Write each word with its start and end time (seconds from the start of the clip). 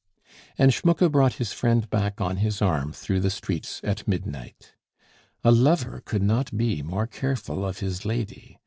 And 0.57 0.71
Schmucke 0.73 1.11
brought 1.11 1.33
his 1.33 1.53
friend 1.53 1.87
back 1.87 2.19
on 2.19 2.37
his 2.37 2.59
arm 2.59 2.91
through 2.91 3.19
the 3.19 3.29
streets 3.29 3.79
at 3.83 4.07
midnight. 4.07 4.71
A 5.43 5.51
lover 5.51 6.01
could 6.03 6.23
not 6.23 6.57
be 6.57 6.81
more 6.81 7.05
careful 7.05 7.63
of 7.63 7.81
his 7.81 8.03
lady. 8.03 8.57